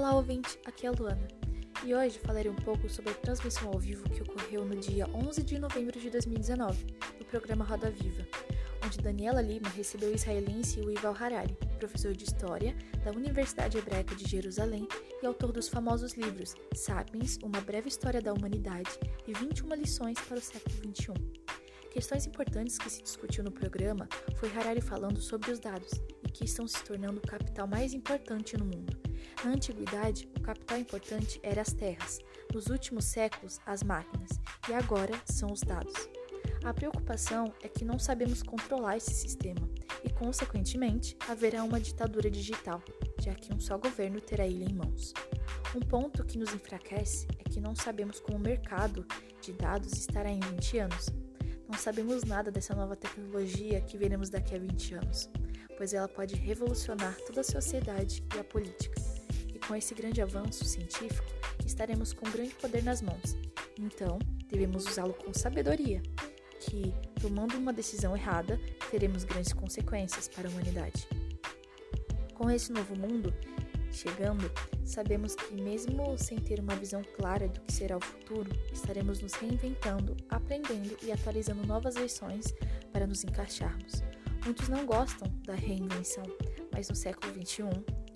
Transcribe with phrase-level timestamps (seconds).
[0.00, 1.28] Olá, ouvinte, aqui é a Luana.
[1.84, 5.42] E hoje falarei um pouco sobre a transmissão ao vivo que ocorreu no dia 11
[5.42, 6.86] de novembro de 2019,
[7.18, 8.26] no programa Roda Viva,
[8.82, 12.74] onde Daniela Lima recebeu o israelense Yuval Harari, professor de História
[13.04, 14.88] da Universidade Hebraica de Jerusalém
[15.22, 18.98] e autor dos famosos livros Sapiens, Uma Breve História da Humanidade
[19.28, 21.12] e 21 Lições para o Século XXI.
[21.90, 25.90] Questões importantes que se discutiu no programa foi Harari falando sobre os dados
[26.26, 29.09] e que estão se tornando o capital mais importante no mundo.
[29.44, 32.18] Na antiguidade, o capital importante era as terras,
[32.52, 34.30] nos últimos séculos, as máquinas,
[34.68, 36.08] e agora são os dados.
[36.64, 39.66] A preocupação é que não sabemos controlar esse sistema
[40.04, 42.82] e, consequentemente, haverá uma ditadura digital,
[43.18, 45.14] já que um só governo terá ele em mãos.
[45.74, 49.06] Um ponto que nos enfraquece é que não sabemos como o mercado
[49.40, 51.08] de dados estará em 20 anos.
[51.66, 55.30] Não sabemos nada dessa nova tecnologia que veremos daqui a 20 anos,
[55.78, 59.09] pois ela pode revolucionar toda a sociedade e a política.
[59.70, 61.30] Com esse grande avanço científico,
[61.64, 63.36] estaremos com grande poder nas mãos.
[63.78, 64.18] Então,
[64.48, 66.02] devemos usá-lo com sabedoria,
[66.58, 68.60] que, tomando uma decisão errada,
[68.90, 71.06] teremos grandes consequências para a humanidade.
[72.34, 73.32] Com esse novo mundo
[73.92, 74.50] chegando,
[74.84, 79.34] sabemos que, mesmo sem ter uma visão clara do que será o futuro, estaremos nos
[79.34, 82.52] reinventando, aprendendo e atualizando novas versões
[82.92, 84.02] para nos encaixarmos.
[84.44, 86.24] Muitos não gostam da reinvenção,
[86.72, 87.66] mas no século XXI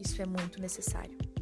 [0.00, 1.33] isso é muito necessário.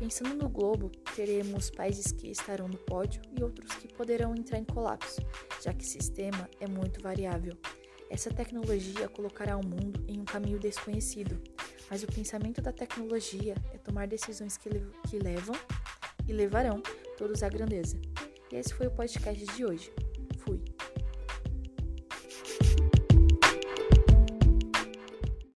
[0.00, 4.64] Pensando no globo, teremos países que estarão no pódio e outros que poderão entrar em
[4.64, 5.20] colapso,
[5.62, 7.52] já que o sistema é muito variável.
[8.08, 11.38] Essa tecnologia colocará o mundo em um caminho desconhecido,
[11.90, 15.54] mas o pensamento da tecnologia é tomar decisões que, le que levam
[16.26, 16.82] e levarão
[17.18, 18.00] todos à grandeza.
[18.50, 19.92] E esse foi o podcast de hoje.
[20.38, 20.64] Fui.